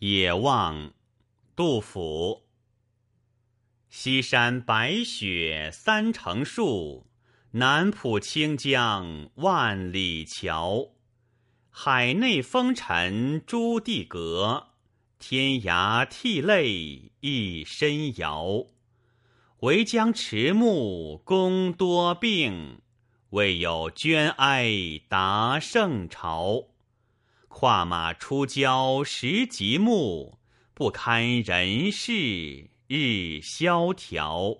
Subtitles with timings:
[0.00, 0.92] 野望，
[1.56, 2.42] 杜甫。
[3.88, 7.06] 西山白雪三成树，
[7.52, 10.90] 南浦清江万里桥。
[11.70, 14.68] 海内风尘朱棣阁，
[15.18, 18.66] 天涯涕泪一身遥。
[19.60, 22.82] 唯将迟暮功多病，
[23.30, 26.73] 未有捐哀答圣朝。
[27.56, 30.40] 跨马出郊时极目，
[30.74, 34.56] 不堪人事日萧条。